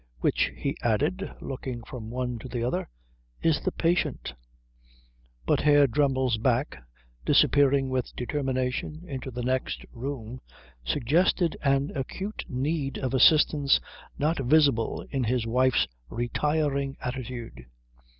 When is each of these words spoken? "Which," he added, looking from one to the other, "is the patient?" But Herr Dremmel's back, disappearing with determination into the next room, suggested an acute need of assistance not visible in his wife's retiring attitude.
"Which," 0.19 0.51
he 0.57 0.75
added, 0.81 1.31
looking 1.41 1.83
from 1.83 2.09
one 2.09 2.39
to 2.39 2.47
the 2.47 2.63
other, 2.63 2.89
"is 3.43 3.61
the 3.61 3.71
patient?" 3.71 4.33
But 5.45 5.59
Herr 5.59 5.85
Dremmel's 5.85 6.39
back, 6.39 6.81
disappearing 7.23 7.87
with 7.91 8.15
determination 8.15 9.03
into 9.05 9.29
the 9.29 9.43
next 9.43 9.85
room, 9.93 10.41
suggested 10.83 11.55
an 11.61 11.91
acute 11.93 12.45
need 12.49 12.97
of 12.97 13.13
assistance 13.13 13.79
not 14.17 14.39
visible 14.39 15.05
in 15.11 15.25
his 15.25 15.45
wife's 15.45 15.87
retiring 16.09 16.97
attitude. 17.01 17.67